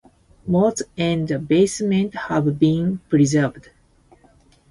[0.47, 3.69] Moats and the basement have been preserved.